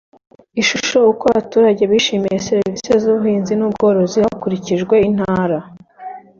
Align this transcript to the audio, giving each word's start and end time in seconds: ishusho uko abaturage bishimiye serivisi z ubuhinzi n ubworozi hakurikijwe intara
ishusho 0.61 0.97
uko 1.11 1.23
abaturage 1.31 1.83
bishimiye 1.91 2.37
serivisi 2.47 2.89
z 3.01 3.03
ubuhinzi 3.11 3.53
n 3.55 3.61
ubworozi 3.67 4.17
hakurikijwe 4.25 4.95
intara 5.09 5.57